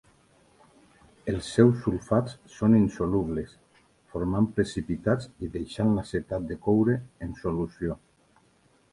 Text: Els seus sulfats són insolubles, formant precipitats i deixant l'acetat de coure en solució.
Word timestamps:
Els 1.31 1.49
seus 1.57 1.75
sulfats 1.81 2.37
són 2.53 2.77
insolubles, 2.77 3.53
formant 4.13 4.47
precipitats 4.59 5.27
i 5.49 5.49
deixant 5.57 5.93
l'acetat 5.99 6.47
de 6.53 6.57
coure 6.69 6.97
en 7.27 7.37
solució. 7.43 7.99